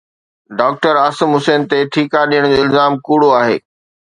doctor 0.59 0.95
Asim 1.03 1.29
Hussain 1.35 1.61
تي 1.69 1.79
ٺيڪا 1.91 2.21
ڏيڻ 2.31 2.43
جو 2.53 2.57
الزام 2.65 2.91
ڪوڙو 3.07 3.29
آهي 3.41 3.57